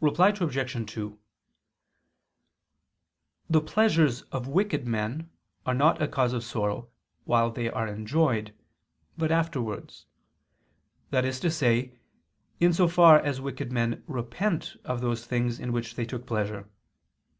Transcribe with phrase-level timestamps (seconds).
[0.00, 0.92] Reply Obj.
[0.92, 1.18] 2:
[3.50, 5.28] The pleasures of wicked men
[5.66, 6.88] are not a cause of sorrow
[7.24, 8.54] while they are enjoyed,
[9.18, 10.06] but afterwards:
[11.10, 11.98] that is to say,
[12.60, 16.70] in so far as wicked men repent of those things in which they took pleasure.